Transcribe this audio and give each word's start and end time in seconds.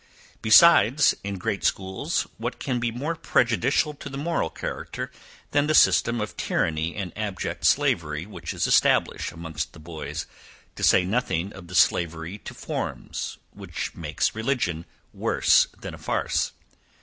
Besides, 0.41 1.13
in 1.23 1.37
great 1.37 1.63
schools 1.63 2.25
what 2.39 2.57
can 2.59 2.79
be 2.79 2.89
more 2.89 3.13
prejudicial 3.15 3.93
to 3.93 4.09
the 4.09 4.17
moral 4.17 4.49
character, 4.49 5.11
than 5.51 5.67
the 5.67 5.75
system 5.75 6.19
of 6.19 6.35
tyranny 6.35 6.95
and 6.95 7.13
abject 7.15 7.65
slavery 7.67 8.25
which 8.25 8.51
is 8.51 8.65
established 8.65 9.31
amongst 9.31 9.73
the 9.73 9.79
boys, 9.79 10.25
to 10.75 10.81
say 10.83 11.05
nothing 11.05 11.53
of 11.53 11.67
the 11.67 11.75
slavery 11.75 12.39
to 12.39 12.55
forms, 12.55 13.37
which 13.51 13.93
makes 13.93 14.33
religion 14.33 14.85
worse 15.13 15.67
than 15.79 15.93
a 15.93 15.99
farce? 15.99 16.53